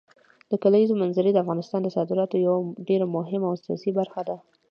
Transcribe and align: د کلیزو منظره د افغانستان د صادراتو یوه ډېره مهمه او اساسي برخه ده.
د 0.51 0.53
کلیزو 0.63 0.99
منظره 1.01 1.29
د 1.33 1.37
افغانستان 1.43 1.79
د 1.83 1.87
صادراتو 1.95 2.35
یوه 2.45 2.59
ډېره 2.87 3.05
مهمه 3.15 3.45
او 3.47 3.55
اساسي 3.57 3.91
برخه 3.99 4.21
ده. 4.29 4.35